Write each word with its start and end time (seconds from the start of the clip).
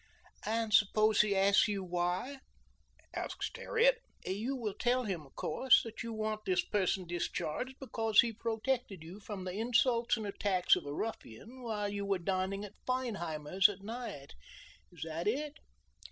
"And 0.47 0.73
suppose 0.73 1.21
he 1.21 1.35
asks 1.35 1.67
you 1.67 1.83
why?" 1.83 2.39
asked 3.13 3.55
Harriet. 3.55 3.99
"You 4.25 4.55
will 4.55 4.73
tell 4.73 5.03
him, 5.03 5.27
of 5.27 5.35
course, 5.35 5.83
that 5.83 6.01
you 6.01 6.11
want 6.11 6.43
this 6.43 6.65
person 6.65 7.05
discharged 7.05 7.75
because 7.79 8.21
he 8.21 8.33
protected 8.33 9.03
you 9.03 9.19
from 9.19 9.43
the 9.43 9.51
insults 9.53 10.17
and 10.17 10.25
attacks 10.25 10.75
of 10.75 10.87
a 10.87 10.91
ruffian 10.91 11.61
while 11.61 11.87
you 11.87 12.03
were 12.03 12.17
dining 12.17 12.63
in 12.63 12.73
Feinheimer's 12.87 13.69
at 13.69 13.83
night 13.83 14.33
is 14.91 15.03
that 15.05 15.27
it?" 15.27 15.59